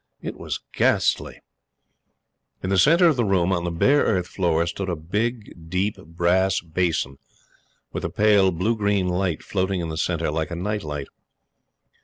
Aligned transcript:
It 0.19 0.35
was 0.35 0.61
ghastly. 0.73 1.41
In 2.63 2.71
the 2.71 2.79
centre 2.79 3.05
of 3.07 3.17
the 3.17 3.23
room, 3.23 3.51
on 3.53 3.65
the 3.65 3.69
bare 3.69 3.99
earth 3.99 4.25
floor, 4.25 4.65
stood 4.65 4.89
a 4.89 4.95
big, 4.95 5.69
deep, 5.69 5.95
brass 6.03 6.59
basin, 6.59 7.19
with 7.93 8.03
a 8.03 8.09
pale 8.09 8.49
blue 8.49 8.75
green 8.75 9.07
light 9.07 9.43
floating 9.43 9.79
in 9.79 9.89
the 9.89 9.97
centre 9.97 10.31
like 10.31 10.49
a 10.49 10.55
night 10.55 10.81
light. 10.83 11.09